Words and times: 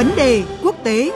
Vấn 0.00 0.16
đề 0.16 0.44
quốc 0.62 0.76
tế 0.84 1.10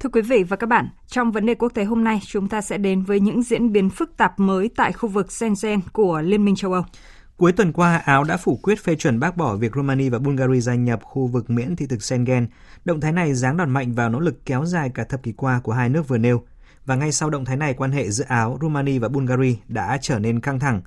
Thưa 0.00 0.08
quý 0.12 0.22
vị 0.22 0.42
và 0.42 0.56
các 0.56 0.66
bạn, 0.66 0.88
trong 1.06 1.32
vấn 1.32 1.46
đề 1.46 1.54
quốc 1.54 1.68
tế 1.74 1.84
hôm 1.84 2.04
nay, 2.04 2.20
chúng 2.26 2.48
ta 2.48 2.60
sẽ 2.60 2.78
đến 2.78 3.02
với 3.02 3.20
những 3.20 3.42
diễn 3.42 3.72
biến 3.72 3.90
phức 3.90 4.16
tạp 4.16 4.40
mới 4.40 4.70
tại 4.76 4.92
khu 4.92 5.08
vực 5.08 5.32
Schengen 5.32 5.80
của 5.92 6.20
Liên 6.24 6.44
minh 6.44 6.56
châu 6.56 6.72
Âu. 6.72 6.82
Cuối 7.38 7.52
tuần 7.52 7.72
qua, 7.72 7.96
Áo 7.96 8.24
đã 8.24 8.36
phủ 8.36 8.56
quyết 8.62 8.84
phê 8.84 8.94
chuẩn 8.94 9.20
bác 9.20 9.36
bỏ 9.36 9.56
việc 9.56 9.74
Romania 9.74 10.08
và 10.08 10.18
Bulgaria 10.18 10.60
gia 10.60 10.74
nhập 10.74 11.00
khu 11.02 11.26
vực 11.26 11.50
miễn 11.50 11.76
thị 11.76 11.86
thực 11.86 12.02
Schengen. 12.02 12.46
Động 12.84 13.00
thái 13.00 13.12
này 13.12 13.34
giáng 13.34 13.56
đòn 13.56 13.70
mạnh 13.70 13.92
vào 13.92 14.10
nỗ 14.10 14.20
lực 14.20 14.46
kéo 14.46 14.64
dài 14.64 14.90
cả 14.94 15.04
thập 15.04 15.22
kỷ 15.22 15.32
qua 15.32 15.60
của 15.60 15.72
hai 15.72 15.88
nước 15.88 16.08
vừa 16.08 16.18
nêu. 16.18 16.42
Và 16.86 16.94
ngay 16.94 17.12
sau 17.12 17.30
động 17.30 17.44
thái 17.44 17.56
này, 17.56 17.74
quan 17.74 17.92
hệ 17.92 18.10
giữa 18.10 18.24
Áo, 18.28 18.58
Romania 18.60 18.98
và 18.98 19.08
Bulgaria 19.08 19.54
đã 19.68 19.98
trở 20.00 20.18
nên 20.18 20.40
căng 20.40 20.58
thẳng. 20.58 20.82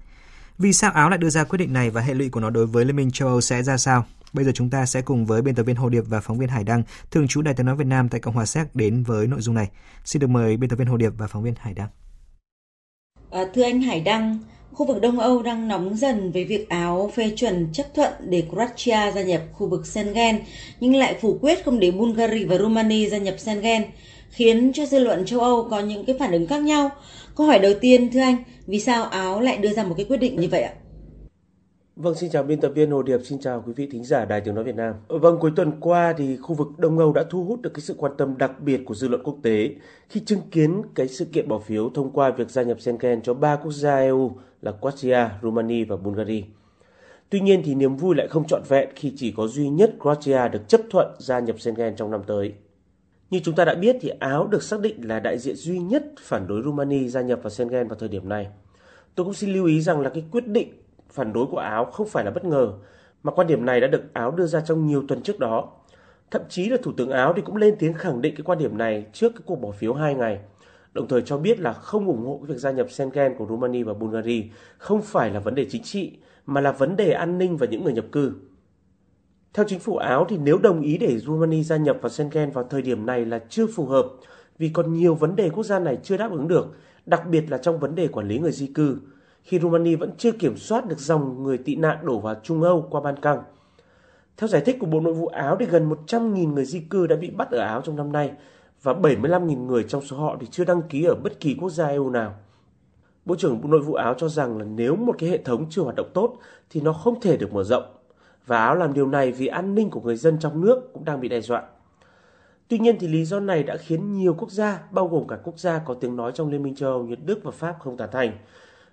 Vì 0.57 0.73
sao 0.73 0.91
Áo 0.91 1.09
lại 1.09 1.17
đưa 1.17 1.29
ra 1.29 1.43
quyết 1.43 1.57
định 1.57 1.73
này 1.73 1.89
và 1.89 2.01
hệ 2.01 2.13
lụy 2.13 2.29
của 2.29 2.39
nó 2.39 2.49
đối 2.49 2.65
với 2.65 2.85
Liên 2.85 2.95
minh 2.95 3.11
châu 3.11 3.27
Âu 3.27 3.41
sẽ 3.41 3.63
ra 3.63 3.77
sao? 3.77 4.05
Bây 4.33 4.45
giờ 4.45 4.51
chúng 4.53 4.69
ta 4.69 4.85
sẽ 4.85 5.01
cùng 5.01 5.25
với 5.25 5.41
biên 5.41 5.55
tập 5.55 5.63
viên 5.63 5.75
Hồ 5.75 5.89
Điệp 5.89 6.03
và 6.07 6.19
phóng 6.19 6.37
viên 6.37 6.49
Hải 6.49 6.63
Đăng, 6.63 6.83
thường 7.11 7.27
trú 7.27 7.41
Đài 7.41 7.53
tiếng 7.53 7.65
nói 7.65 7.75
Việt 7.75 7.87
Nam 7.87 8.09
tại 8.09 8.19
Cộng 8.19 8.33
hòa 8.33 8.45
Séc 8.45 8.75
đến 8.75 9.03
với 9.03 9.27
nội 9.27 9.41
dung 9.41 9.55
này. 9.55 9.69
Xin 10.05 10.19
được 10.19 10.27
mời 10.27 10.57
biên 10.57 10.69
tập 10.69 10.75
viên 10.75 10.87
Hồ 10.87 10.97
Điệp 10.97 11.13
và 11.17 11.27
phóng 11.27 11.43
viên 11.43 11.53
Hải 11.59 11.73
Đăng. 11.73 11.89
À, 13.31 13.41
thưa 13.53 13.63
anh 13.63 13.81
Hải 13.81 14.01
Đăng, 14.01 14.39
khu 14.73 14.85
vực 14.85 15.01
Đông 15.01 15.19
Âu 15.19 15.41
đang 15.41 15.67
nóng 15.67 15.95
dần 15.95 16.31
với 16.31 16.45
việc 16.45 16.69
Áo 16.69 17.11
phê 17.15 17.31
chuẩn 17.35 17.67
chấp 17.73 17.85
thuận 17.93 18.11
để 18.19 18.43
Croatia 18.49 19.11
gia 19.15 19.21
nhập 19.21 19.41
khu 19.53 19.67
vực 19.67 19.87
Schengen, 19.87 20.39
nhưng 20.79 20.95
lại 20.95 21.15
phủ 21.21 21.37
quyết 21.41 21.65
không 21.65 21.79
để 21.79 21.91
Bulgaria 21.91 22.45
và 22.45 22.57
Romania 22.57 23.09
gia 23.09 23.17
nhập 23.17 23.39
Schengen, 23.39 23.83
khiến 24.29 24.73
cho 24.73 24.85
dư 24.85 24.99
luận 24.99 25.25
châu 25.25 25.39
Âu 25.39 25.67
có 25.71 25.79
những 25.79 26.05
cái 26.05 26.15
phản 26.19 26.31
ứng 26.31 26.47
khác 26.47 26.61
nhau. 26.61 26.89
Câu 27.35 27.47
hỏi 27.47 27.59
đầu 27.59 27.73
tiên, 27.81 28.11
thưa 28.11 28.19
anh, 28.19 28.37
vì 28.67 28.79
sao 28.79 29.03
Áo 29.03 29.41
lại 29.41 29.57
đưa 29.57 29.73
ra 29.73 29.83
một 29.83 29.93
cái 29.97 30.05
quyết 30.05 30.17
định 30.17 30.39
như 30.39 30.47
vậy 30.51 30.61
ạ? 30.61 30.73
Vâng, 31.95 32.15
xin 32.15 32.29
chào 32.29 32.43
biên 32.43 32.59
tập 32.59 32.71
viên 32.75 32.91
Hồ 32.91 33.03
Điệp, 33.03 33.17
xin 33.23 33.39
chào 33.39 33.63
quý 33.67 33.73
vị 33.75 33.87
thính 33.91 34.03
giả 34.03 34.25
Đài 34.25 34.41
Tiếng 34.41 34.55
Nói 34.55 34.63
Việt 34.63 34.75
Nam. 34.75 34.95
Vâng, 35.07 35.37
cuối 35.39 35.51
tuần 35.55 35.71
qua 35.79 36.13
thì 36.17 36.37
khu 36.37 36.55
vực 36.55 36.67
Đông 36.77 36.99
Âu 36.99 37.13
đã 37.13 37.23
thu 37.29 37.45
hút 37.45 37.61
được 37.61 37.69
cái 37.73 37.81
sự 37.81 37.95
quan 37.97 38.11
tâm 38.17 38.37
đặc 38.37 38.61
biệt 38.61 38.81
của 38.85 38.95
dư 38.95 39.07
luận 39.07 39.21
quốc 39.23 39.37
tế 39.43 39.69
khi 40.09 40.19
chứng 40.19 40.39
kiến 40.51 40.81
cái 40.95 41.07
sự 41.07 41.25
kiện 41.25 41.47
bỏ 41.47 41.59
phiếu 41.59 41.89
thông 41.89 42.11
qua 42.11 42.31
việc 42.31 42.49
gia 42.49 42.63
nhập 42.63 42.81
Schengen 42.81 43.21
cho 43.21 43.33
ba 43.33 43.55
quốc 43.55 43.71
gia 43.71 43.95
EU 43.95 44.31
là 44.61 44.71
Croatia, 44.81 45.29
Romania 45.43 45.83
và 45.83 45.95
Bulgaria. 45.95 46.43
Tuy 47.29 47.39
nhiên 47.39 47.61
thì 47.65 47.75
niềm 47.75 47.95
vui 47.95 48.15
lại 48.15 48.27
không 48.27 48.47
trọn 48.47 48.61
vẹn 48.67 48.89
khi 48.95 49.13
chỉ 49.17 49.33
có 49.37 49.47
duy 49.47 49.69
nhất 49.69 49.93
Croatia 49.99 50.47
được 50.47 50.67
chấp 50.67 50.81
thuận 50.89 51.07
gia 51.19 51.39
nhập 51.39 51.59
Schengen 51.59 51.95
trong 51.95 52.11
năm 52.11 52.21
tới. 52.27 52.53
Như 53.29 53.39
chúng 53.43 53.55
ta 53.55 53.65
đã 53.65 53.75
biết 53.75 53.95
thì 54.01 54.09
Áo 54.09 54.47
được 54.47 54.63
xác 54.63 54.79
định 54.81 55.07
là 55.07 55.19
đại 55.19 55.37
diện 55.37 55.55
duy 55.55 55.79
nhất 55.79 56.03
phản 56.19 56.47
đối 56.47 56.61
Romania 56.63 57.07
gia 57.07 57.21
nhập 57.21 57.39
vào 57.43 57.49
Schengen 57.49 57.87
vào 57.87 57.97
thời 57.99 58.09
điểm 58.09 58.29
này. 58.29 58.47
Tôi 59.15 59.23
cũng 59.23 59.33
xin 59.33 59.53
lưu 59.53 59.65
ý 59.65 59.81
rằng 59.81 60.01
là 60.01 60.09
cái 60.09 60.23
quyết 60.31 60.47
định 60.47 60.73
phản 61.11 61.33
đối 61.33 61.45
của 61.45 61.57
Áo 61.57 61.85
không 61.85 62.07
phải 62.07 62.25
là 62.25 62.31
bất 62.31 62.45
ngờ, 62.45 62.73
mà 63.23 63.31
quan 63.31 63.47
điểm 63.47 63.65
này 63.65 63.81
đã 63.81 63.87
được 63.87 64.13
Áo 64.13 64.31
đưa 64.31 64.45
ra 64.45 64.61
trong 64.61 64.87
nhiều 64.87 65.03
tuần 65.07 65.23
trước 65.23 65.39
đó. 65.39 65.71
Thậm 66.31 66.41
chí 66.49 66.69
là 66.69 66.77
Thủ 66.83 66.91
tướng 66.97 67.09
Áo 67.09 67.33
thì 67.35 67.41
cũng 67.41 67.55
lên 67.55 67.75
tiếng 67.79 67.93
khẳng 67.93 68.21
định 68.21 68.35
cái 68.35 68.43
quan 68.43 68.57
điểm 68.57 68.77
này 68.77 69.05
trước 69.13 69.29
cái 69.29 69.41
cuộc 69.45 69.55
bỏ 69.55 69.71
phiếu 69.71 69.93
2 69.93 70.15
ngày, 70.15 70.39
đồng 70.93 71.07
thời 71.07 71.21
cho 71.21 71.37
biết 71.37 71.59
là 71.59 71.73
không 71.73 72.07
ủng 72.07 72.25
hộ 72.25 72.39
việc 72.47 72.57
gia 72.57 72.71
nhập 72.71 72.91
Schengen 72.91 73.35
của 73.37 73.45
Romania 73.49 73.83
và 73.83 73.93
Bulgaria 73.93 74.43
không 74.77 75.01
phải 75.01 75.29
là 75.29 75.39
vấn 75.39 75.55
đề 75.55 75.65
chính 75.69 75.83
trị, 75.83 76.17
mà 76.45 76.61
là 76.61 76.71
vấn 76.71 76.95
đề 76.95 77.11
an 77.11 77.37
ninh 77.37 77.57
và 77.57 77.67
những 77.67 77.83
người 77.83 77.93
nhập 77.93 78.05
cư. 78.11 78.33
Theo 79.53 79.65
chính 79.69 79.79
phủ 79.79 79.97
Áo 79.97 80.25
thì 80.29 80.37
nếu 80.37 80.57
đồng 80.57 80.81
ý 80.81 80.97
để 80.97 81.17
Romania 81.17 81.63
gia 81.63 81.77
nhập 81.77 81.97
vào 82.01 82.09
Schengen 82.09 82.51
vào 82.51 82.63
thời 82.63 82.81
điểm 82.81 83.05
này 83.05 83.25
là 83.25 83.39
chưa 83.49 83.67
phù 83.67 83.85
hợp 83.85 84.05
vì 84.57 84.69
còn 84.69 84.93
nhiều 84.93 85.15
vấn 85.15 85.35
đề 85.35 85.49
quốc 85.49 85.63
gia 85.63 85.79
này 85.79 85.97
chưa 86.03 86.17
đáp 86.17 86.31
ứng 86.31 86.47
được, 86.47 86.75
đặc 87.05 87.27
biệt 87.29 87.51
là 87.51 87.57
trong 87.57 87.79
vấn 87.79 87.95
đề 87.95 88.07
quản 88.07 88.27
lý 88.27 88.39
người 88.39 88.51
di 88.51 88.67
cư 88.67 88.97
khi 89.43 89.59
Romania 89.59 89.95
vẫn 89.95 90.11
chưa 90.17 90.31
kiểm 90.31 90.57
soát 90.57 90.87
được 90.87 90.99
dòng 90.99 91.43
người 91.43 91.57
tị 91.57 91.75
nạn 91.75 91.97
đổ 92.03 92.19
vào 92.19 92.35
Trung 92.43 92.63
Âu 92.63 92.87
qua 92.89 93.01
Ban 93.01 93.19
Căng. 93.19 93.43
Theo 94.37 94.47
giải 94.47 94.61
thích 94.65 94.77
của 94.79 94.85
Bộ 94.85 94.99
Nội 94.99 95.13
vụ 95.13 95.27
Áo 95.27 95.57
thì 95.59 95.65
gần 95.65 95.89
100.000 95.89 96.53
người 96.53 96.65
di 96.65 96.79
cư 96.79 97.07
đã 97.07 97.15
bị 97.15 97.29
bắt 97.29 97.51
ở 97.51 97.59
Áo 97.59 97.81
trong 97.81 97.95
năm 97.95 98.11
nay 98.11 98.31
và 98.83 98.93
75.000 98.93 99.65
người 99.65 99.85
trong 99.87 100.01
số 100.01 100.17
họ 100.17 100.37
thì 100.39 100.47
chưa 100.51 100.65
đăng 100.65 100.81
ký 100.81 101.03
ở 101.03 101.15
bất 101.15 101.39
kỳ 101.39 101.55
quốc 101.59 101.69
gia 101.69 101.87
EU 101.87 102.09
nào. 102.09 102.33
Bộ 103.25 103.35
trưởng 103.35 103.61
Bộ 103.61 103.69
Nội 103.69 103.81
vụ 103.81 103.93
Áo 103.93 104.13
cho 104.17 104.29
rằng 104.29 104.57
là 104.57 104.65
nếu 104.65 104.95
một 104.95 105.15
cái 105.19 105.29
hệ 105.29 105.37
thống 105.37 105.65
chưa 105.69 105.81
hoạt 105.81 105.95
động 105.95 106.09
tốt 106.13 106.37
thì 106.69 106.81
nó 106.81 106.93
không 106.93 107.21
thể 107.21 107.37
được 107.37 107.53
mở 107.53 107.63
rộng 107.63 107.83
và 108.45 108.57
Áo 108.57 108.75
làm 108.75 108.93
điều 108.93 109.07
này 109.07 109.31
vì 109.31 109.47
an 109.47 109.75
ninh 109.75 109.89
của 109.89 110.01
người 110.01 110.15
dân 110.15 110.39
trong 110.39 110.61
nước 110.61 110.93
cũng 110.93 111.05
đang 111.05 111.19
bị 111.19 111.29
đe 111.29 111.41
dọa. 111.41 111.63
Tuy 112.67 112.79
nhiên 112.79 112.95
thì 112.99 113.07
lý 113.07 113.25
do 113.25 113.39
này 113.39 113.63
đã 113.63 113.77
khiến 113.77 114.13
nhiều 114.13 114.33
quốc 114.33 114.51
gia, 114.51 114.79
bao 114.91 115.07
gồm 115.07 115.27
cả 115.27 115.37
quốc 115.43 115.59
gia 115.59 115.79
có 115.79 115.93
tiếng 115.93 116.15
nói 116.15 116.31
trong 116.35 116.49
Liên 116.49 116.63
minh 116.63 116.75
châu 116.75 116.91
Âu 116.91 117.03
như 117.03 117.15
Đức 117.15 117.39
và 117.43 117.51
Pháp 117.51 117.75
không 117.79 117.97
tán 117.97 118.09
thành, 118.11 118.37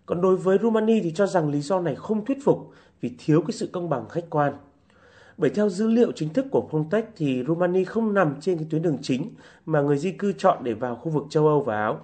còn 0.08 0.20
đối 0.20 0.36
với 0.36 0.58
Rumani 0.62 1.00
thì 1.00 1.12
cho 1.12 1.26
rằng 1.26 1.50
lý 1.50 1.60
do 1.60 1.80
này 1.80 1.94
không 1.94 2.24
thuyết 2.24 2.38
phục 2.44 2.70
vì 3.00 3.10
thiếu 3.18 3.40
cái 3.40 3.52
sự 3.52 3.68
công 3.72 3.88
bằng 3.88 4.08
khách 4.08 4.24
quan. 4.30 4.52
Bởi 5.36 5.50
theo 5.50 5.68
dữ 5.68 5.88
liệu 5.88 6.12
chính 6.12 6.28
thức 6.28 6.46
của 6.50 6.68
Frontex 6.70 7.02
thì 7.16 7.44
Rumani 7.46 7.84
không 7.84 8.14
nằm 8.14 8.34
trên 8.40 8.58
cái 8.58 8.66
tuyến 8.70 8.82
đường 8.82 8.98
chính 9.02 9.30
mà 9.66 9.80
người 9.80 9.98
di 9.98 10.12
cư 10.12 10.32
chọn 10.32 10.64
để 10.64 10.74
vào 10.74 10.96
khu 10.96 11.10
vực 11.10 11.24
châu 11.30 11.46
Âu 11.46 11.60
và 11.60 11.76
Áo. 11.76 12.00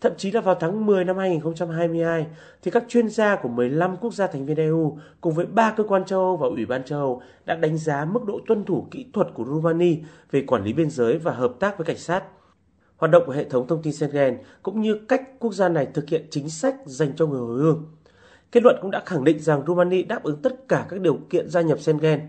Thậm 0.00 0.12
chí 0.16 0.30
là 0.30 0.40
vào 0.40 0.54
tháng 0.54 0.86
10 0.86 1.04
năm 1.04 1.16
2022 1.18 2.26
thì 2.62 2.70
các 2.70 2.84
chuyên 2.88 3.08
gia 3.08 3.36
của 3.36 3.48
15 3.48 3.96
quốc 3.96 4.14
gia 4.14 4.26
thành 4.26 4.46
viên 4.46 4.56
EU 4.56 4.98
cùng 5.20 5.34
với 5.34 5.46
ba 5.46 5.74
cơ 5.76 5.84
quan 5.84 6.04
châu 6.04 6.20
Âu 6.20 6.36
và 6.36 6.46
Ủy 6.46 6.66
ban 6.66 6.84
châu 6.84 6.98
Âu 6.98 7.22
đã 7.44 7.54
đánh 7.54 7.78
giá 7.78 8.04
mức 8.04 8.24
độ 8.24 8.40
tuân 8.46 8.64
thủ 8.64 8.86
kỹ 8.90 9.06
thuật 9.12 9.28
của 9.34 9.44
Rumani 9.44 9.98
về 10.30 10.42
quản 10.46 10.64
lý 10.64 10.72
biên 10.72 10.90
giới 10.90 11.18
và 11.18 11.32
hợp 11.32 11.54
tác 11.60 11.78
với 11.78 11.84
cảnh 11.84 11.98
sát 11.98 12.24
hoạt 13.02 13.10
động 13.10 13.22
của 13.26 13.32
hệ 13.32 13.44
thống 13.44 13.66
thông 13.68 13.82
tin 13.82 13.92
Schengen 13.92 14.38
cũng 14.62 14.80
như 14.80 14.98
cách 15.08 15.22
quốc 15.38 15.54
gia 15.54 15.68
này 15.68 15.86
thực 15.94 16.08
hiện 16.08 16.26
chính 16.30 16.48
sách 16.48 16.74
dành 16.86 17.12
cho 17.16 17.26
người 17.26 17.40
hồi 17.40 17.58
hương. 17.58 17.84
Kết 18.52 18.62
luận 18.62 18.76
cũng 18.82 18.90
đã 18.90 19.02
khẳng 19.06 19.24
định 19.24 19.40
rằng 19.40 19.62
Romania 19.66 20.02
đáp 20.02 20.22
ứng 20.22 20.42
tất 20.42 20.68
cả 20.68 20.86
các 20.88 21.00
điều 21.00 21.18
kiện 21.30 21.50
gia 21.50 21.60
nhập 21.60 21.80
Schengen. 21.80 22.20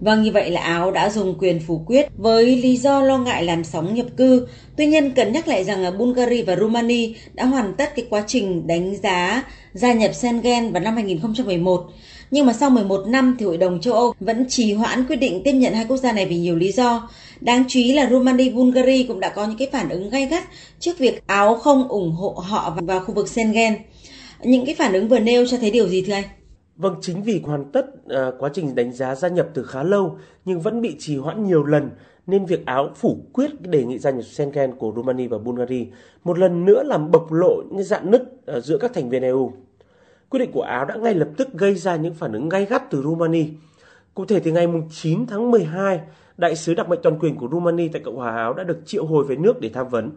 Vâng, 0.00 0.22
như 0.22 0.30
vậy 0.32 0.50
là 0.50 0.60
Áo 0.60 0.90
đã 0.90 1.10
dùng 1.10 1.38
quyền 1.38 1.60
phủ 1.66 1.82
quyết 1.86 2.06
với 2.16 2.56
lý 2.56 2.76
do 2.76 3.02
lo 3.02 3.18
ngại 3.18 3.44
làn 3.44 3.64
sóng 3.64 3.94
nhập 3.94 4.06
cư. 4.16 4.46
Tuy 4.76 4.86
nhiên, 4.86 5.10
cần 5.10 5.32
nhắc 5.32 5.48
lại 5.48 5.64
rằng 5.64 5.98
Bulgaria 5.98 6.42
và 6.42 6.56
Romania 6.56 7.12
đã 7.34 7.44
hoàn 7.44 7.74
tất 7.74 7.96
cái 7.96 8.06
quá 8.10 8.24
trình 8.26 8.66
đánh 8.66 8.96
giá 9.02 9.42
gia 9.72 9.92
nhập 9.92 10.14
Schengen 10.14 10.72
vào 10.72 10.82
năm 10.82 10.94
2011. 10.94 11.86
Nhưng 12.30 12.46
mà 12.46 12.52
sau 12.52 12.70
11 12.70 13.04
năm 13.06 13.36
thì 13.38 13.46
Hội 13.46 13.56
đồng 13.56 13.80
châu 13.80 13.94
Âu 13.94 14.14
vẫn 14.20 14.46
trì 14.48 14.72
hoãn 14.72 15.06
quyết 15.06 15.16
định 15.16 15.42
tiếp 15.44 15.52
nhận 15.52 15.74
hai 15.74 15.84
quốc 15.88 15.96
gia 15.96 16.12
này 16.12 16.26
vì 16.26 16.38
nhiều 16.38 16.56
lý 16.56 16.72
do. 16.72 17.08
Đáng 17.40 17.64
chú 17.68 17.78
ý 17.80 17.92
là 17.92 18.10
Romania 18.10 18.50
Bulgaria 18.50 19.04
cũng 19.08 19.20
đã 19.20 19.28
có 19.28 19.46
những 19.46 19.58
cái 19.58 19.68
phản 19.72 19.88
ứng 19.88 20.10
gay 20.10 20.26
gắt 20.26 20.44
trước 20.78 20.98
việc 20.98 21.26
Áo 21.26 21.54
không 21.54 21.88
ủng 21.88 22.12
hộ 22.12 22.30
họ 22.30 22.76
vào 22.82 23.00
khu 23.00 23.14
vực 23.14 23.28
Schengen. 23.28 23.74
Những 24.42 24.66
cái 24.66 24.74
phản 24.74 24.92
ứng 24.92 25.08
vừa 25.08 25.18
nêu 25.18 25.46
cho 25.46 25.56
thấy 25.56 25.70
điều 25.70 25.88
gì 25.88 26.02
thưa 26.06 26.12
anh? 26.12 26.24
Vâng, 26.76 26.94
chính 27.00 27.22
vì 27.22 27.40
hoàn 27.44 27.72
tất 27.72 27.86
à, 28.08 28.30
quá 28.38 28.50
trình 28.54 28.74
đánh 28.74 28.92
giá 28.92 29.14
gia 29.14 29.28
nhập 29.28 29.48
từ 29.54 29.62
khá 29.62 29.82
lâu 29.82 30.18
nhưng 30.44 30.60
vẫn 30.60 30.80
bị 30.80 30.96
trì 30.98 31.16
hoãn 31.16 31.44
nhiều 31.44 31.64
lần 31.64 31.90
nên 32.26 32.46
việc 32.46 32.66
Áo 32.66 32.90
phủ 32.96 33.18
quyết 33.32 33.60
đề 33.60 33.84
nghị 33.84 33.98
gia 33.98 34.10
nhập 34.10 34.24
Schengen 34.24 34.74
của 34.78 34.92
Romania 34.96 35.28
và 35.28 35.38
Bulgaria 35.38 35.84
một 36.24 36.38
lần 36.38 36.64
nữa 36.64 36.82
làm 36.82 37.10
bộc 37.10 37.32
lộ 37.32 37.62
những 37.70 37.84
dạn 37.84 38.10
nứt 38.10 38.22
à, 38.46 38.60
giữa 38.60 38.78
các 38.78 38.94
thành 38.94 39.08
viên 39.08 39.22
EU. 39.22 39.52
Quyết 40.30 40.38
định 40.38 40.52
của 40.52 40.62
Áo 40.62 40.84
đã 40.84 40.94
ngay 40.94 41.14
lập 41.14 41.28
tức 41.36 41.48
gây 41.52 41.74
ra 41.74 41.96
những 41.96 42.14
phản 42.14 42.32
ứng 42.32 42.48
gay 42.48 42.64
gắt 42.64 42.90
từ 42.90 43.02
Romania. 43.02 43.44
Cụ 44.16 44.24
thể 44.24 44.40
thì 44.40 44.50
ngày 44.52 44.66
9 44.90 45.26
tháng 45.26 45.50
12, 45.50 46.00
đại 46.36 46.56
sứ 46.56 46.74
đặc 46.74 46.88
mệnh 46.88 46.98
toàn 47.02 47.18
quyền 47.18 47.36
của 47.36 47.48
Romania 47.52 47.88
tại 47.92 48.02
Cộng 48.04 48.16
hòa 48.16 48.36
Áo 48.36 48.54
đã 48.54 48.64
được 48.64 48.78
triệu 48.86 49.06
hồi 49.06 49.24
về 49.24 49.36
nước 49.36 49.60
để 49.60 49.68
tham 49.68 49.88
vấn. 49.88 50.10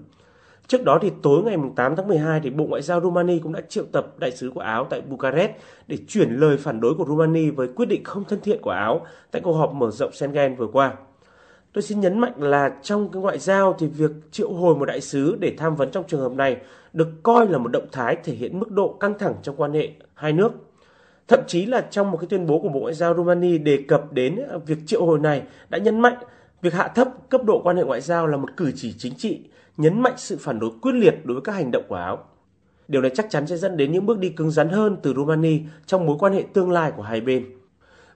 Trước 0.67 0.83
đó 0.83 0.99
thì 1.01 1.11
tối 1.21 1.43
ngày 1.43 1.57
8 1.75 1.95
tháng 1.95 2.07
12 2.07 2.39
thì 2.43 2.49
Bộ 2.49 2.65
Ngoại 2.65 2.81
giao 2.81 3.01
Romania 3.01 3.39
cũng 3.39 3.53
đã 3.53 3.61
triệu 3.69 3.83
tập 3.91 4.13
đại 4.17 4.31
sứ 4.31 4.51
của 4.55 4.59
Áo 4.61 4.87
tại 4.89 5.01
Bucharest 5.01 5.51
để 5.87 5.97
chuyển 6.07 6.35
lời 6.35 6.57
phản 6.57 6.81
đối 6.81 6.93
của 6.95 7.05
Romania 7.05 7.51
với 7.51 7.67
quyết 7.75 7.85
định 7.85 8.03
không 8.03 8.23
thân 8.23 8.39
thiện 8.43 8.61
của 8.61 8.71
Áo 8.71 9.05
tại 9.31 9.41
cuộc 9.41 9.53
họp 9.53 9.73
mở 9.73 9.91
rộng 9.91 10.11
Schengen 10.11 10.55
vừa 10.55 10.67
qua. 10.67 10.93
Tôi 11.73 11.81
xin 11.81 11.99
nhấn 11.99 12.19
mạnh 12.19 12.33
là 12.37 12.75
trong 12.81 13.09
cái 13.11 13.21
ngoại 13.21 13.39
giao 13.39 13.75
thì 13.79 13.87
việc 13.87 14.11
triệu 14.31 14.53
hồi 14.53 14.75
một 14.75 14.85
đại 14.85 15.01
sứ 15.01 15.37
để 15.39 15.53
tham 15.57 15.75
vấn 15.75 15.91
trong 15.91 16.03
trường 16.07 16.21
hợp 16.21 16.31
này 16.31 16.57
được 16.93 17.07
coi 17.23 17.47
là 17.47 17.57
một 17.57 17.71
động 17.71 17.87
thái 17.91 18.17
thể 18.23 18.33
hiện 18.33 18.59
mức 18.59 18.71
độ 18.71 18.97
căng 18.99 19.19
thẳng 19.19 19.35
trong 19.43 19.55
quan 19.55 19.73
hệ 19.73 19.89
hai 20.13 20.33
nước. 20.33 20.68
Thậm 21.29 21.39
chí 21.47 21.65
là 21.65 21.81
trong 21.81 22.11
một 22.11 22.17
cái 22.17 22.27
tuyên 22.29 22.45
bố 22.45 22.59
của 22.59 22.69
Bộ 22.69 22.79
Ngoại 22.79 22.93
giao 22.93 23.13
Romania 23.15 23.57
đề 23.57 23.83
cập 23.87 24.13
đến 24.13 24.35
ờ, 24.49 24.59
việc 24.59 24.77
triệu 24.85 25.05
hồi 25.05 25.19
này 25.19 25.43
đã 25.69 25.77
nhấn 25.77 25.99
mạnh 25.99 26.17
việc 26.61 26.73
hạ 26.73 26.87
thấp 26.87 27.07
cấp 27.29 27.41
độ 27.43 27.61
quan 27.63 27.77
hệ 27.77 27.83
ngoại 27.83 28.01
giao 28.01 28.27
là 28.27 28.37
một 28.37 28.57
cử 28.57 28.71
chỉ 28.75 28.93
chính 28.97 29.15
trị, 29.15 29.39
nhấn 29.77 30.01
mạnh 30.01 30.13
sự 30.17 30.37
phản 30.39 30.59
đối 30.59 30.71
quyết 30.81 30.91
liệt 30.91 31.25
đối 31.25 31.35
với 31.35 31.41
các 31.41 31.51
hành 31.51 31.71
động 31.71 31.83
của 31.87 31.95
Áo. 31.95 32.17
Điều 32.87 33.01
này 33.01 33.11
chắc 33.13 33.29
chắn 33.29 33.47
sẽ 33.47 33.57
dẫn 33.57 33.77
đến 33.77 33.91
những 33.91 34.05
bước 34.05 34.19
đi 34.19 34.29
cứng 34.29 34.51
rắn 34.51 34.69
hơn 34.69 34.97
từ 35.03 35.13
Romania 35.13 35.59
trong 35.85 36.05
mối 36.05 36.17
quan 36.19 36.33
hệ 36.33 36.43
tương 36.53 36.71
lai 36.71 36.91
của 36.95 37.01
hai 37.01 37.21
bên. 37.21 37.45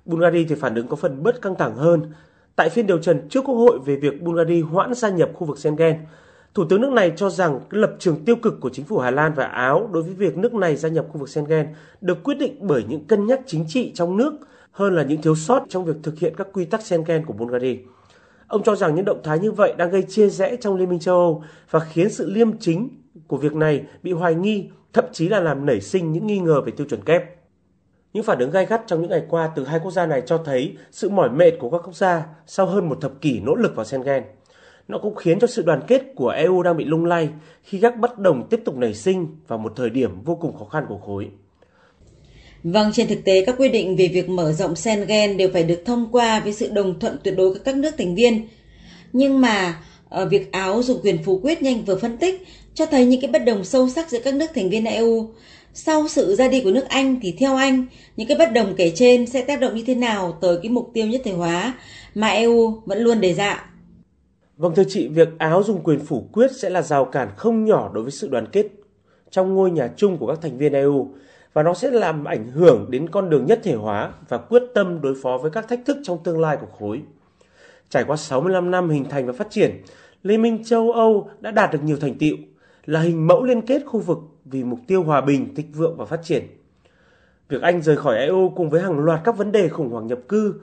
Bulgaria 0.05 0.45
thì 0.49 0.55
phản 0.55 0.75
ứng 0.75 0.87
có 0.87 0.95
phần 0.95 1.23
bớt 1.23 1.41
căng 1.41 1.55
thẳng 1.55 1.75
hơn. 1.75 2.01
Tại 2.55 2.69
phiên 2.69 2.87
điều 2.87 2.97
trần 2.97 3.29
trước 3.29 3.41
Quốc 3.45 3.55
hội 3.55 3.79
về 3.85 3.95
việc 3.95 4.21
Bulgaria 4.21 4.61
hoãn 4.61 4.93
gia 4.93 5.09
nhập 5.09 5.29
khu 5.33 5.47
vực 5.47 5.59
Schengen, 5.59 5.95
Thủ 6.53 6.65
tướng 6.69 6.81
nước 6.81 6.91
này 6.91 7.13
cho 7.15 7.29
rằng 7.29 7.59
lập 7.69 7.95
trường 7.99 8.25
tiêu 8.25 8.35
cực 8.35 8.61
của 8.61 8.69
chính 8.69 8.85
phủ 8.85 8.97
Hà 8.97 9.11
Lan 9.11 9.33
và 9.33 9.45
Áo 9.45 9.89
đối 9.93 10.03
với 10.03 10.13
việc 10.13 10.37
nước 10.37 10.53
này 10.53 10.75
gia 10.75 10.89
nhập 10.89 11.05
khu 11.11 11.19
vực 11.19 11.29
Schengen 11.29 11.67
được 12.01 12.23
quyết 12.23 12.35
định 12.35 12.57
bởi 12.61 12.83
những 12.89 13.05
cân 13.05 13.27
nhắc 13.27 13.39
chính 13.45 13.65
trị 13.67 13.91
trong 13.95 14.17
nước 14.17 14.33
hơn 14.71 14.95
là 14.95 15.03
những 15.03 15.21
thiếu 15.21 15.35
sót 15.35 15.63
trong 15.69 15.85
việc 15.85 15.95
thực 16.03 16.19
hiện 16.19 16.33
các 16.37 16.47
quy 16.53 16.65
tắc 16.65 16.81
Schengen 16.81 17.25
của 17.25 17.33
Bulgaria. 17.33 17.77
Ông 18.47 18.63
cho 18.63 18.75
rằng 18.75 18.95
những 18.95 19.05
động 19.05 19.21
thái 19.23 19.39
như 19.39 19.51
vậy 19.51 19.73
đang 19.77 19.91
gây 19.91 20.01
chia 20.01 20.29
rẽ 20.29 20.55
trong 20.55 20.75
Liên 20.75 20.89
minh 20.89 20.99
châu 20.99 21.15
Âu 21.15 21.43
và 21.69 21.79
khiến 21.79 22.09
sự 22.09 22.31
liêm 22.31 22.57
chính 22.57 22.89
của 23.27 23.37
việc 23.37 23.55
này 23.55 23.85
bị 24.03 24.11
hoài 24.11 24.35
nghi, 24.35 24.69
thậm 24.93 25.05
chí 25.11 25.29
là 25.29 25.39
làm 25.39 25.65
nảy 25.65 25.81
sinh 25.81 26.11
những 26.11 26.27
nghi 26.27 26.39
ngờ 26.39 26.61
về 26.61 26.71
tiêu 26.77 26.87
chuẩn 26.89 27.03
kép. 27.03 27.23
Những 28.13 28.23
phản 28.23 28.39
ứng 28.39 28.51
gay 28.51 28.65
gắt 28.65 28.81
trong 28.87 29.01
những 29.01 29.09
ngày 29.09 29.23
qua 29.29 29.51
từ 29.55 29.65
hai 29.65 29.79
quốc 29.79 29.91
gia 29.91 30.05
này 30.05 30.21
cho 30.25 30.37
thấy 30.37 30.77
sự 30.91 31.09
mỏi 31.09 31.29
mệt 31.29 31.51
của 31.59 31.69
các 31.69 31.81
quốc 31.85 31.95
gia 31.95 32.25
sau 32.47 32.65
hơn 32.65 32.89
một 32.89 32.97
thập 33.01 33.21
kỷ 33.21 33.39
nỗ 33.39 33.55
lực 33.55 33.75
vào 33.75 33.85
Schengen. 33.85 34.23
Nó 34.87 34.97
cũng 34.97 35.15
khiến 35.15 35.39
cho 35.39 35.47
sự 35.47 35.61
đoàn 35.61 35.81
kết 35.87 36.01
của 36.15 36.29
EU 36.29 36.63
đang 36.63 36.77
bị 36.77 36.85
lung 36.85 37.05
lay 37.05 37.29
khi 37.63 37.79
các 37.79 37.97
bất 37.99 38.19
đồng 38.19 38.47
tiếp 38.49 38.59
tục 38.65 38.77
nảy 38.77 38.93
sinh 38.93 39.27
vào 39.47 39.59
một 39.59 39.73
thời 39.75 39.89
điểm 39.89 40.21
vô 40.23 40.35
cùng 40.35 40.57
khó 40.57 40.65
khăn 40.65 40.85
của 40.89 40.97
khối. 40.97 41.29
Vâng, 42.63 42.91
trên 42.93 43.07
thực 43.07 43.25
tế 43.25 43.43
các 43.45 43.55
quy 43.57 43.69
định 43.69 43.95
về 43.95 44.07
việc 44.07 44.29
mở 44.29 44.51
rộng 44.51 44.75
Schengen 44.75 45.37
đều 45.37 45.49
phải 45.53 45.63
được 45.63 45.81
thông 45.85 46.07
qua 46.11 46.39
với 46.39 46.53
sự 46.53 46.69
đồng 46.69 46.99
thuận 46.99 47.17
tuyệt 47.23 47.33
đối 47.37 47.53
của 47.53 47.59
các 47.65 47.75
nước 47.75 47.91
thành 47.97 48.15
viên. 48.15 48.47
Nhưng 49.13 49.41
mà 49.41 49.79
ở 50.09 50.25
việc 50.25 50.51
Áo 50.51 50.83
dùng 50.83 51.01
quyền 51.03 51.23
phủ 51.23 51.39
quyết 51.43 51.61
nhanh 51.61 51.85
vừa 51.85 51.95
phân 51.95 52.17
tích 52.17 52.43
cho 52.73 52.85
thấy 52.85 53.05
những 53.05 53.21
cái 53.21 53.31
bất 53.31 53.45
đồng 53.45 53.63
sâu 53.63 53.89
sắc 53.89 54.09
giữa 54.09 54.19
các 54.19 54.33
nước 54.33 54.47
thành 54.55 54.69
viên 54.69 54.85
EU. 54.85 55.29
Sau 55.73 56.07
sự 56.07 56.35
ra 56.35 56.47
đi 56.47 56.61
của 56.61 56.71
nước 56.71 56.85
Anh 56.89 57.19
thì 57.21 57.35
theo 57.39 57.55
anh, 57.55 57.85
những 58.17 58.27
cái 58.27 58.37
bất 58.37 58.53
đồng 58.53 58.73
kể 58.77 58.91
trên 58.95 59.25
sẽ 59.25 59.41
tác 59.41 59.59
động 59.59 59.75
như 59.75 59.83
thế 59.87 59.95
nào 59.95 60.37
tới 60.41 60.57
cái 60.63 60.71
mục 60.71 60.89
tiêu 60.93 61.07
nhất 61.07 61.21
thể 61.23 61.31
hóa 61.31 61.73
mà 62.15 62.27
EU 62.27 62.81
vẫn 62.85 62.99
luôn 62.99 63.21
đề 63.21 63.33
ra? 63.33 63.65
Vâng 64.63 64.75
thưa 64.75 64.83
chị, 64.87 65.07
việc 65.07 65.29
Áo 65.37 65.63
dùng 65.63 65.83
quyền 65.83 65.99
phủ 65.99 66.27
quyết 66.31 66.51
sẽ 66.51 66.69
là 66.69 66.81
rào 66.81 67.05
cản 67.05 67.29
không 67.37 67.65
nhỏ 67.65 67.91
đối 67.93 68.03
với 68.03 68.11
sự 68.11 68.27
đoàn 68.27 68.45
kết 68.51 68.67
trong 69.29 69.55
ngôi 69.55 69.71
nhà 69.71 69.89
chung 69.97 70.17
của 70.17 70.27
các 70.27 70.37
thành 70.41 70.57
viên 70.57 70.73
EU 70.73 71.13
và 71.53 71.63
nó 71.63 71.73
sẽ 71.73 71.91
làm 71.91 72.23
ảnh 72.23 72.47
hưởng 72.47 72.91
đến 72.91 73.09
con 73.09 73.29
đường 73.29 73.45
nhất 73.45 73.59
thể 73.63 73.75
hóa 73.75 74.13
và 74.29 74.37
quyết 74.37 74.63
tâm 74.73 75.01
đối 75.01 75.15
phó 75.23 75.37
với 75.37 75.51
các 75.51 75.67
thách 75.67 75.79
thức 75.85 75.97
trong 76.03 76.23
tương 76.23 76.39
lai 76.39 76.57
của 76.57 76.67
khối. 76.79 77.01
Trải 77.89 78.03
qua 78.03 78.15
65 78.15 78.71
năm 78.71 78.89
hình 78.89 79.09
thành 79.09 79.25
và 79.27 79.33
phát 79.33 79.47
triển, 79.49 79.81
Liên 80.23 80.41
minh 80.41 80.63
châu 80.63 80.91
Âu 80.91 81.29
đã 81.39 81.51
đạt 81.51 81.71
được 81.73 81.83
nhiều 81.83 81.97
thành 81.97 82.15
tiệu, 82.17 82.35
là 82.85 82.99
hình 82.99 83.27
mẫu 83.27 83.43
liên 83.43 83.61
kết 83.61 83.83
khu 83.85 83.99
vực 83.99 84.17
vì 84.45 84.63
mục 84.63 84.79
tiêu 84.87 85.03
hòa 85.03 85.21
bình, 85.21 85.55
thịnh 85.55 85.71
vượng 85.71 85.97
và 85.97 86.05
phát 86.05 86.19
triển. 86.23 86.43
Việc 87.49 87.61
Anh 87.61 87.81
rời 87.81 87.97
khỏi 87.97 88.17
EU 88.17 88.49
cùng 88.55 88.69
với 88.69 88.81
hàng 88.81 88.99
loạt 88.99 89.21
các 89.23 89.37
vấn 89.37 89.51
đề 89.51 89.69
khủng 89.69 89.89
hoảng 89.89 90.07
nhập 90.07 90.19
cư 90.27 90.53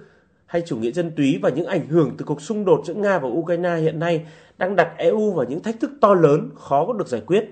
hay 0.51 0.63
chủ 0.67 0.77
nghĩa 0.77 0.91
dân 0.91 1.11
túy 1.17 1.39
và 1.43 1.51
những 1.51 1.67
ảnh 1.67 1.87
hưởng 1.87 2.15
từ 2.19 2.25
cuộc 2.25 2.43
xung 2.43 2.65
đột 2.65 2.83
giữa 2.87 2.95
Nga 2.95 3.19
và 3.19 3.29
Ukraine 3.29 3.77
hiện 3.77 3.99
nay 3.99 4.27
đang 4.59 4.77
đặt 4.77 4.95
EU 4.97 5.33
vào 5.33 5.47
những 5.49 5.63
thách 5.63 5.81
thức 5.81 5.91
to 6.01 6.15
lớn 6.15 6.51
khó 6.55 6.87
có 6.87 6.93
được 6.93 7.09
giải 7.09 7.21
quyết. 7.27 7.45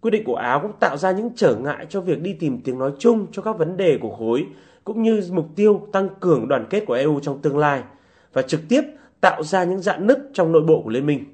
Quyết 0.00 0.10
định 0.10 0.24
của 0.24 0.34
Áo 0.34 0.60
cũng 0.60 0.72
tạo 0.80 0.96
ra 0.96 1.12
những 1.12 1.30
trở 1.36 1.54
ngại 1.54 1.86
cho 1.88 2.00
việc 2.00 2.22
đi 2.22 2.32
tìm 2.32 2.60
tiếng 2.64 2.78
nói 2.78 2.92
chung 2.98 3.26
cho 3.32 3.42
các 3.42 3.58
vấn 3.58 3.76
đề 3.76 3.98
của 4.00 4.10
khối, 4.10 4.46
cũng 4.84 5.02
như 5.02 5.22
mục 5.32 5.46
tiêu 5.56 5.88
tăng 5.92 6.08
cường 6.20 6.48
đoàn 6.48 6.66
kết 6.70 6.84
của 6.86 6.94
EU 6.94 7.20
trong 7.20 7.42
tương 7.42 7.58
lai 7.58 7.82
và 8.32 8.42
trực 8.42 8.60
tiếp 8.68 8.82
tạo 9.20 9.42
ra 9.42 9.64
những 9.64 9.80
dạn 9.80 10.06
nứt 10.06 10.18
trong 10.32 10.52
nội 10.52 10.62
bộ 10.62 10.82
của 10.84 10.90
Liên 10.90 11.06
minh. 11.06 11.24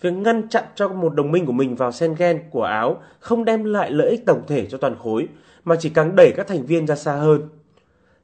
Việc 0.00 0.10
ngăn 0.10 0.48
chặn 0.48 0.64
cho 0.74 0.88
một 0.88 1.14
đồng 1.14 1.32
minh 1.32 1.46
của 1.46 1.52
mình 1.52 1.76
vào 1.76 1.92
Schengen 1.92 2.40
của 2.50 2.62
Áo 2.62 3.02
không 3.18 3.44
đem 3.44 3.64
lại 3.64 3.90
lợi 3.90 4.10
ích 4.10 4.26
tổng 4.26 4.42
thể 4.46 4.66
cho 4.66 4.78
toàn 4.78 4.96
khối, 4.98 5.28
mà 5.64 5.76
chỉ 5.80 5.88
càng 5.88 6.16
đẩy 6.16 6.32
các 6.36 6.46
thành 6.46 6.66
viên 6.66 6.86
ra 6.86 6.94
xa 6.94 7.12
hơn. 7.12 7.48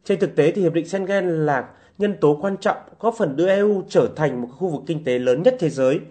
Trên 0.08 0.18
thực 0.20 0.36
tế 0.36 0.52
thì 0.52 0.62
Hiệp 0.62 0.72
định 0.72 0.88
Schengen 0.88 1.46
là 1.46 1.68
nhân 1.98 2.16
tố 2.20 2.38
quan 2.42 2.56
trọng 2.56 2.76
góp 3.00 3.14
phần 3.18 3.36
đưa 3.36 3.48
EU 3.48 3.82
trở 3.88 4.08
thành 4.16 4.42
một 4.42 4.48
khu 4.58 4.68
vực 4.68 4.82
kinh 4.86 5.04
tế 5.04 5.18
lớn 5.18 5.42
nhất 5.42 5.56
thế 5.58 5.70
giới– 5.70 6.00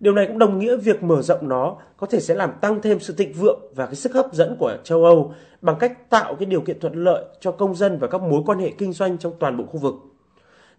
Điều 0.00 0.12
này 0.14 0.26
cũng 0.26 0.38
đồng 0.38 0.58
nghĩa 0.58 0.76
việc 0.76 1.02
mở 1.02 1.22
rộng 1.22 1.48
nó 1.48 1.76
có 1.96 2.06
thể 2.06 2.20
sẽ 2.20 2.34
làm 2.34 2.52
tăng 2.60 2.82
thêm 2.82 3.00
sự 3.00 3.14
thịnh 3.14 3.32
vượng 3.32 3.60
và 3.74 3.86
cái 3.86 3.94
sức 3.94 4.14
hấp 4.14 4.32
dẫn 4.32 4.56
của 4.58 4.76
châu 4.84 5.04
Âu 5.04 5.34
bằng 5.60 5.76
cách 5.80 6.10
tạo 6.10 6.34
cái 6.34 6.46
điều 6.46 6.60
kiện 6.60 6.80
thuận 6.80 7.04
lợi 7.04 7.24
cho 7.40 7.52
công 7.52 7.74
dân 7.74 7.98
và 7.98 8.08
các 8.08 8.22
mối 8.22 8.42
quan 8.46 8.58
hệ 8.58 8.72
kinh 8.78 8.92
doanh 8.92 9.18
trong 9.18 9.32
toàn 9.38 9.56
bộ 9.56 9.64
khu 9.64 9.78
vực. 9.78 9.94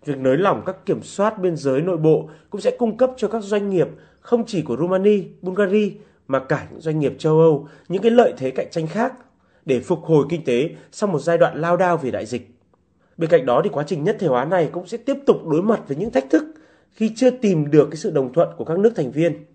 Việc 0.06 0.18
nới 0.18 0.38
lỏng 0.38 0.64
các 0.66 0.86
kiểm 0.86 1.04
soát 1.04 1.40
biên 1.40 1.56
giới 1.56 1.82
nội 1.82 1.98
bộ 1.98 2.30
cũng 2.50 2.62
sẽ 2.62 2.72
cung 2.80 2.98
cấp 2.98 3.12
cho 3.18 3.28
các 3.28 3.44
doanh 3.44 3.70
nghiệp 3.70 3.88
không 4.20 4.46
chỉ 4.46 4.62
của 4.62 4.78
Romania, 4.78 5.24
Bulgaria 5.42 5.92
mà 6.28 6.40
cả 6.40 6.68
những 6.72 6.82
doanh 6.82 7.00
nghiệp 7.00 7.16
châu 7.18 7.40
Âu 7.40 7.68
những 7.90 8.02
cái 8.02 8.12
lợi 8.12 8.34
thế 8.38 8.52
cạnh 8.52 8.68
tranh 8.72 8.88
khác 8.88 9.14
để 9.66 9.80
phục 9.80 10.04
hồi 10.04 10.26
kinh 10.30 10.44
tế 10.44 10.70
sau 10.92 11.10
một 11.10 11.20
giai 11.20 11.38
đoạn 11.38 11.62
lao 11.62 11.78
đao 11.78 11.98
vì 11.98 12.12
đại 12.12 12.26
dịch. 12.26 12.59
Bên 13.20 13.30
cạnh 13.30 13.46
đó 13.46 13.62
thì 13.64 13.70
quá 13.74 13.84
trình 13.88 14.04
nhất 14.04 14.16
thể 14.20 14.28
hóa 14.28 14.46
này 14.46 14.70
cũng 14.72 14.88
sẽ 14.88 14.98
tiếp 14.98 15.18
tục 15.26 15.48
đối 15.48 15.62
mặt 15.62 15.82
với 15.88 15.98
những 15.98 16.12
thách 16.12 16.30
thức 16.30 16.44
khi 16.92 17.12
chưa 17.16 17.30
tìm 17.30 17.72
được 17.72 17.88
cái 17.92 17.98
sự 17.98 18.12
đồng 18.12 18.34
thuận 18.34 18.50
của 18.58 18.66
các 18.66 18.80
nước 18.80 18.94
thành 18.96 19.12
viên. 19.12 19.46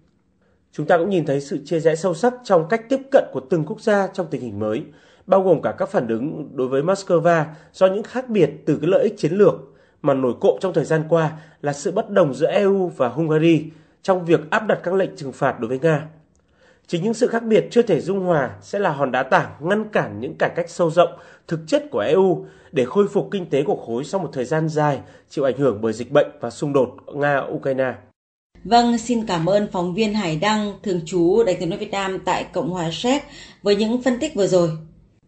Chúng 0.72 0.86
ta 0.86 0.98
cũng 0.98 1.10
nhìn 1.10 1.26
thấy 1.26 1.40
sự 1.40 1.58
chia 1.64 1.80
rẽ 1.80 1.96
sâu 1.96 2.14
sắc 2.14 2.34
trong 2.44 2.66
cách 2.68 2.88
tiếp 2.88 3.00
cận 3.10 3.24
của 3.32 3.40
từng 3.50 3.64
quốc 3.66 3.80
gia 3.80 4.06
trong 4.06 4.26
tình 4.30 4.40
hình 4.40 4.58
mới, 4.58 4.82
bao 5.26 5.42
gồm 5.42 5.62
cả 5.62 5.74
các 5.78 5.88
phản 5.88 6.08
ứng 6.08 6.48
đối 6.56 6.68
với 6.68 6.82
Moscow 6.82 7.44
do 7.72 7.86
những 7.86 8.02
khác 8.02 8.28
biệt 8.28 8.50
từ 8.66 8.78
cái 8.80 8.90
lợi 8.90 9.02
ích 9.02 9.14
chiến 9.18 9.32
lược 9.32 9.54
mà 10.02 10.14
nổi 10.14 10.34
cộm 10.40 10.58
trong 10.60 10.72
thời 10.72 10.84
gian 10.84 11.02
qua 11.08 11.32
là 11.62 11.72
sự 11.72 11.92
bất 11.92 12.10
đồng 12.10 12.34
giữa 12.34 12.50
EU 12.50 12.88
và 12.96 13.08
Hungary 13.08 13.64
trong 14.02 14.24
việc 14.24 14.40
áp 14.50 14.66
đặt 14.66 14.80
các 14.82 14.94
lệnh 14.94 15.16
trừng 15.16 15.32
phạt 15.32 15.60
đối 15.60 15.68
với 15.68 15.78
Nga. 15.78 16.08
Chính 16.86 17.02
những 17.02 17.14
sự 17.14 17.26
khác 17.26 17.42
biệt 17.42 17.66
chưa 17.70 17.82
thể 17.82 18.00
dung 18.00 18.20
hòa 18.20 18.50
sẽ 18.62 18.78
là 18.78 18.90
hòn 18.90 19.12
đá 19.12 19.22
tảng 19.22 19.50
ngăn 19.60 19.88
cản 19.88 20.20
những 20.20 20.34
cải 20.38 20.50
cách 20.56 20.70
sâu 20.70 20.90
rộng 20.90 21.10
thực 21.48 21.60
chất 21.66 21.84
của 21.90 21.98
EU 21.98 22.46
để 22.72 22.84
khôi 22.84 23.08
phục 23.08 23.28
kinh 23.30 23.50
tế 23.50 23.62
của 23.62 23.76
khối 23.86 24.04
sau 24.04 24.20
một 24.20 24.30
thời 24.32 24.44
gian 24.44 24.68
dài 24.68 25.00
chịu 25.30 25.44
ảnh 25.44 25.58
hưởng 25.58 25.80
bởi 25.80 25.92
dịch 25.92 26.10
bệnh 26.10 26.26
và 26.40 26.50
xung 26.50 26.72
đột 26.72 26.96
Nga-Ukraine. 27.06 27.92
Vâng, 28.64 28.98
xin 28.98 29.26
cảm 29.26 29.46
ơn 29.46 29.68
phóng 29.72 29.94
viên 29.94 30.14
Hải 30.14 30.36
Đăng, 30.36 30.72
thường 30.82 31.00
trú 31.06 31.42
Đại 31.46 31.56
tiếng 31.60 31.70
nói 31.70 31.78
Việt 31.78 31.90
Nam 31.90 32.18
tại 32.24 32.46
Cộng 32.52 32.70
hòa 32.70 32.90
Séc 32.92 33.22
với 33.62 33.76
những 33.76 34.02
phân 34.02 34.18
tích 34.20 34.34
vừa 34.34 34.46
rồi. 34.46 34.70